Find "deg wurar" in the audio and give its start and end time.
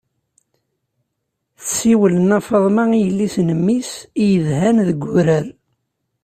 4.87-5.45